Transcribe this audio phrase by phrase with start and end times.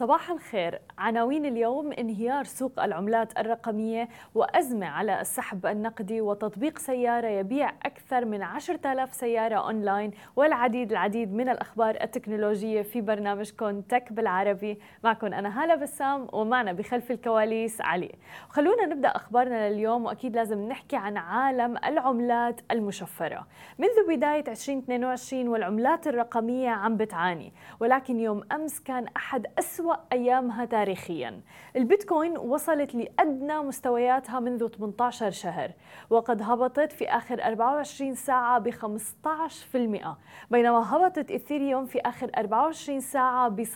[0.00, 0.80] صباح الخير.
[0.98, 8.42] عناوين اليوم انهيار سوق العملات الرقمية وأزمة على السحب النقدي وتطبيق سيارة يبيع أكثر من
[8.42, 10.10] 10000 سيارة أونلاين.
[10.36, 14.80] والعديد العديد من الأخبار التكنولوجية في برنامجكم تك بالعربي.
[15.04, 18.12] معكم أنا هالة بسام ومعنا بخلف الكواليس علي.
[18.48, 23.46] خلونا نبدأ أخبارنا لليوم وأكيد لازم نحكي عن عالم العملات المشفرة.
[23.78, 31.40] منذ بداية 2022 والعملات الرقمية عم بتعاني ولكن يوم أمس كان أحد أسوأ أيامها تاريخيا.
[31.76, 35.70] البيتكوين وصلت لأدنى مستوياتها منذ 18 شهر
[36.10, 40.16] وقد هبطت في آخر 24 ساعة ب 15%
[40.50, 43.70] بينما هبطت Ethereum في آخر 24 ساعة ب 17%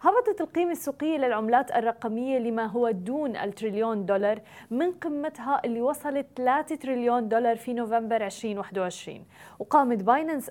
[0.00, 4.40] هبطت القيمة السوقية للعملات الرقمية لما هو دون التريليون دولار
[4.70, 9.24] من قمتها اللي وصلت 3 تريليون دولار في نوفمبر 2021
[9.58, 10.50] وقامت Binance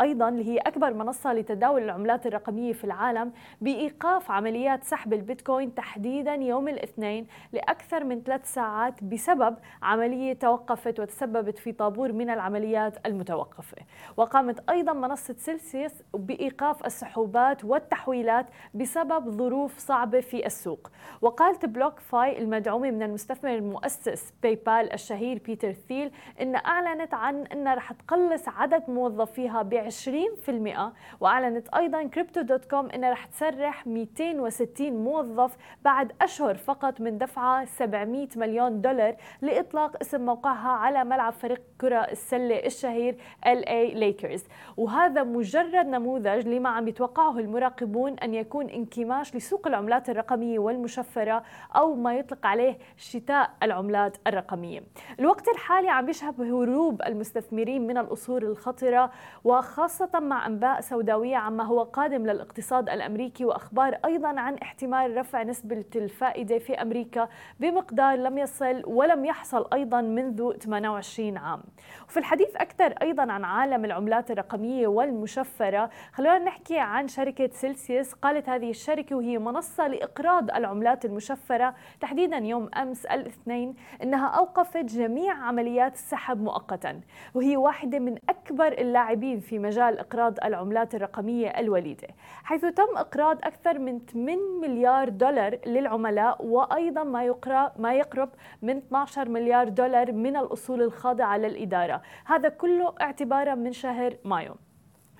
[0.00, 3.23] أيضا اللي هي أكبر منصة لتداول العملات الرقمية في العالم
[3.60, 11.58] بإيقاف عمليات سحب البيتكوين تحديدا يوم الاثنين لأكثر من ثلاث ساعات بسبب عملية توقفت وتسببت
[11.58, 13.76] في طابور من العمليات المتوقفة.
[14.16, 20.90] وقامت أيضا منصة سيلسيوس بإيقاف السحوبات والتحويلات بسبب ظروف صعبة في السوق.
[21.20, 27.46] وقالت بلوك فاي المدعومة من المستثمر المؤسس باي بال الشهير بيتر ثيل إن أعلنت عن
[27.46, 33.86] أنها رح تقلص عدد موظفيها ب 20% وأعلنت أيضا كريبتو دوت كوم أنها رح تسرح
[33.86, 41.32] 260 موظف بعد أشهر فقط من دفعها 700 مليون دولار لإطلاق اسم موقعها على ملعب
[41.32, 44.44] فريق كرة السلة الشهير LA ليكرز
[44.76, 51.42] وهذا مجرد نموذج لما عم يتوقعه المراقبون أن يكون انكماش لسوق العملات الرقمية والمشفرة
[51.76, 54.82] أو ما يطلق عليه شتاء العملات الرقمية.
[55.20, 59.10] الوقت الحالي عم يشهد هروب المستثمرين من الأصول الخطرة
[59.44, 65.84] وخاصة مع أنباء سوداوية عما هو قادم للاقتصاد الأمريكي وأخبار أيضا عن احتمال رفع نسبة
[65.96, 67.28] الفائدة في أمريكا
[67.60, 71.62] بمقدار لم يصل ولم يحصل أيضا منذ 28 عام.
[72.08, 78.12] وفي الحديث أكثر أيضا عن عالم العملات الرقمية والمشفرة خلونا نحكي عن شركة سيلسيوس.
[78.12, 81.74] قالت هذه الشركة وهي منصة لإقراض العملات المشفرة.
[82.00, 87.00] تحديدا يوم أمس الاثنين أنها أوقفت جميع عمليات السحب مؤقتا
[87.34, 92.08] وهي واحدة من أكبر اللاعبين في مجال إقراض العملات الرقمية الوليدة
[92.44, 98.30] حيث تم إقراض أكثر من 8 مليار دولار للعملاء وأيضا ما يقرأ ما يقرب
[98.62, 102.02] من 12 مليار دولار من الأصول الخاضعة للإدارة.
[102.24, 104.54] هذا كله اعتبارا من شهر مايو.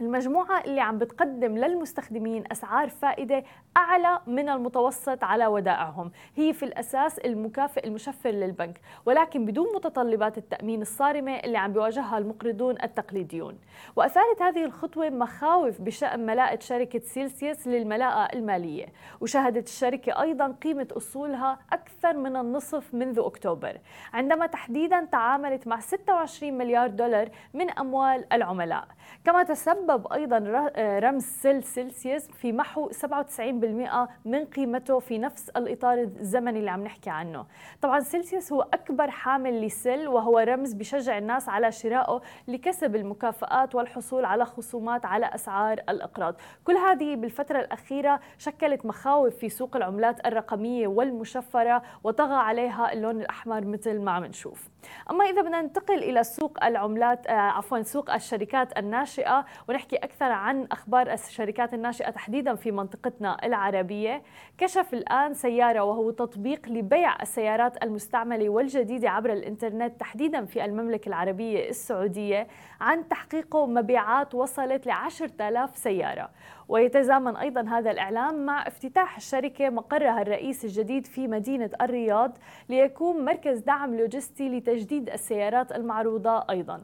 [0.00, 3.44] المجموعة اللي عم بتقدم للمستخدمين أسعار فائدة
[3.76, 6.10] أعلى من المتوسط على ودائعهم.
[6.36, 12.76] هي في الأساس المكافئ المشفر للبنك ولكن بدون متطلبات التأمين الصارمة اللي عم بيواجهها المقرضون
[12.82, 13.58] التقليديون.
[13.96, 18.86] وأثارت هذه الخطوة مخاوف بشأن ملاءة شركة سيلسيوس للملاءة المالية.
[19.20, 23.78] وشهدت الشركة أيضا قيمة أصولها أكثر من النصف منذ أكتوبر.
[24.12, 28.88] عندما تحديدا تعاملت مع 26 مليار دولار من أموال العملاء.
[29.24, 30.38] كما تسبب أيضا
[30.78, 37.10] رمز سيل سيلسيوس في محو 97 من قيمته في نفس الإطار الزمني اللي عم نحكي
[37.10, 37.46] عنه.
[37.82, 44.24] طبعا سيلسيوس هو أكبر حامل لسيل وهو رمز بشجع الناس على شرائه لكسب المكافآت والحصول
[44.24, 46.34] على خصومات على أسعار الإقراض.
[46.64, 53.64] كل هذه بالفترة الأخيرة شكلت مخاوف في سوق العملات الرقمية والمشفرة وطغى عليها اللون الأحمر
[53.64, 54.68] مثل ما عم نشوف.
[55.10, 60.66] أما إذا بدنا ننتقل إلى سوق العملات آه عفوا سوق الشركات الناشئة ونحكي أكثر عن
[60.72, 64.22] أخبار الشركات الناشئة تحديدا في منطقتنا العربية.
[64.58, 71.68] كشف الآن سيارة وهو تطبيق لبيع السيارات المستعملة والجديدة عبر الإنترنت تحديدا في المملكة العربية
[71.68, 72.46] السعودية
[72.80, 76.30] عن تحقيقه مبيعات وصلت ل 10000 سيارة.
[76.68, 82.38] ويتزامن أيضا هذا الإعلام مع افتتاح الشركة مقرها الرئيس الجديد في مدينة الرياض
[82.68, 86.80] ليكون مركز دعم لوجستي لتجديد السيارات المعروضة أيضا.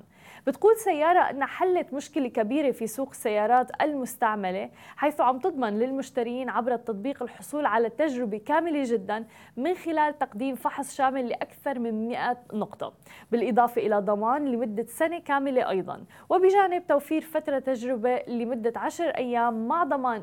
[0.46, 6.74] بتقول سيارة أنها حلت مشكلة كبيرة في سوق السيارات المستعملة حيث عم تضمن للمشترين عبر
[6.74, 9.24] التطبيق الحصول على تجربة كاملة جدا
[9.56, 12.92] من خلال تقديم فحص شامل لأكثر من 100 نقطة
[13.32, 16.04] بالإضافة إلى ضمان لمدة سنة كاملة أيضا.
[16.28, 20.22] وبجانب توفير فترة تجربة لمدة 10 أيام مع ضمان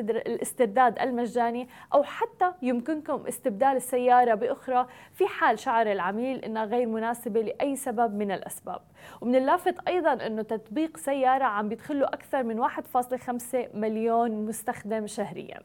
[0.00, 7.40] الاسترداد المجاني أو حتى يمكنكم استبدال السيارة بأخرى في حال شعر العميل أنها غير مناسبة
[7.40, 8.80] لأي سبب من الأسباب.
[9.20, 15.60] ومن اللافت أيضا أنه تطبيق سيارة عم بيدخله أكثر من 1.5 مليون مستخدم شهرياً.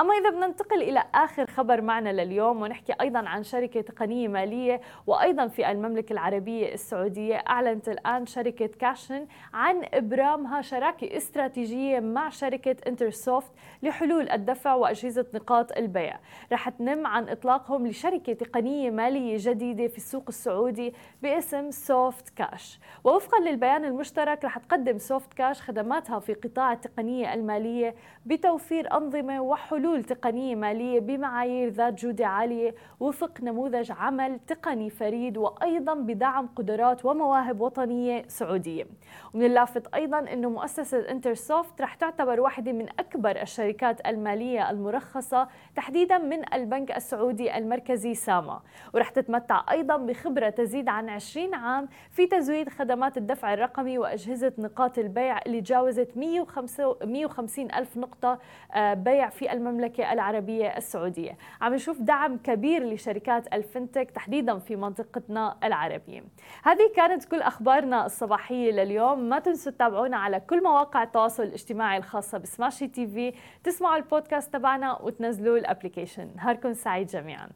[0.00, 4.80] أما إذا بدنا ننتقل إلى آخر خبر معنا لليوم ونحكي أيضا عن شركة تقنية مالية
[5.06, 7.36] وأيضا في المملكة العربية السعودية.
[7.36, 13.52] أعلنت الآن شركة كاشن عن إبرامها شراكة استراتيجية مع شركة انترسوفت
[13.82, 16.18] لحلول الدفع وأجهزة نقاط البيع.
[16.52, 23.40] رح تنم عن إطلاقهم لشركة تقنية مالية جديدة في السوق السعودي باسم سوفت كاش ووفقا
[23.40, 27.94] للبيان المشترك رح تقدم سوفت كاش خدماتها في قطاع التقنية المالية
[28.26, 35.94] بتوفير أنظمة وحلول تقنية مالية بمعايير ذات جودة عالية وفق نموذج عمل تقني فريد وأيضا
[35.94, 38.86] بدعم قدرات ومواهب وطنية سعودية.
[39.34, 46.18] ومن اللافت أيضا أنه مؤسسة انترسوفت رح تعتبر واحدة من أكبر الشركات المالية المرخصة تحديدا
[46.18, 48.60] من البنك السعودي المركزي ساما.
[48.94, 54.98] ورح تتمتع أيضا بخبرة تزيد عن 20 عام في تزويد خدمات الدفع الرقمي وأجهزة نقاط
[54.98, 58.38] البيع اللي جاوزت 150 ألف نقطة
[58.74, 61.38] آه، بيع في المملكة العربية السعودية.
[61.60, 66.24] عم نشوف دعم كبير لشركات ال FinTech تحديدا في منطقتنا العربية.
[66.64, 69.28] هذه كانت كل أخبارنا الصباحية لليوم.
[69.28, 73.32] ما تنسوا تتابعونا على كل مواقع التواصل الاجتماعي الخاصة بسماشي تي في.
[73.64, 76.28] تسمعوا البودكاست تبعنا وتنزلوا ال application.
[76.36, 77.48] نهاركم سعيد جميعا.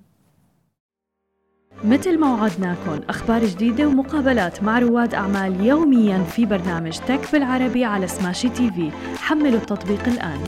[1.85, 8.07] مثل ما وعدناكم أخبار جديدة ومقابلات مع رواد أعمال يوميا في برنامج تك بالعربي على
[8.07, 8.91] سماشي تي في.
[9.19, 10.39] حملوا التطبيق الآن.